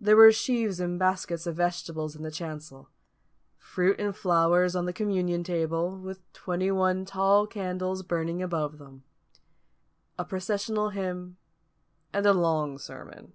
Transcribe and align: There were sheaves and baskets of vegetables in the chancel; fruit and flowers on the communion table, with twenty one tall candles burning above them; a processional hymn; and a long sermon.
There 0.00 0.16
were 0.16 0.32
sheaves 0.32 0.80
and 0.80 0.98
baskets 0.98 1.46
of 1.46 1.56
vegetables 1.56 2.16
in 2.16 2.22
the 2.22 2.30
chancel; 2.30 2.88
fruit 3.58 3.96
and 4.00 4.16
flowers 4.16 4.74
on 4.74 4.86
the 4.86 4.94
communion 4.94 5.44
table, 5.44 5.94
with 5.98 6.20
twenty 6.32 6.70
one 6.70 7.04
tall 7.04 7.46
candles 7.46 8.02
burning 8.02 8.42
above 8.42 8.78
them; 8.78 9.04
a 10.18 10.24
processional 10.24 10.88
hymn; 10.88 11.36
and 12.14 12.24
a 12.24 12.32
long 12.32 12.78
sermon. 12.78 13.34